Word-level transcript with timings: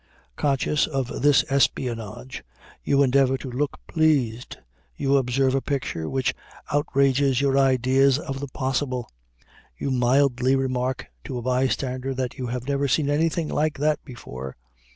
Conscious 0.35 0.87
of 0.87 1.21
this 1.21 1.45
espionage, 1.47 2.43
you 2.83 3.03
endeavor 3.03 3.37
to 3.37 3.51
look 3.51 3.79
pleased. 3.85 4.57
You 4.97 5.15
observe 5.15 5.53
a 5.53 5.61
picture 5.61 6.09
which 6.09 6.33
outrages 6.73 7.39
your 7.39 7.55
ideas 7.55 8.17
of 8.17 8.39
the 8.39 8.47
possible. 8.47 9.07
You 9.77 9.91
mildly 9.91 10.55
remark 10.55 11.05
to 11.25 11.37
a 11.37 11.43
bystander 11.43 12.15
that 12.15 12.39
you 12.39 12.47
have 12.47 12.67
never 12.67 12.87
seen 12.87 13.11
anything 13.11 13.47
like 13.47 13.77
that 13.77 14.03
before. 14.03 14.55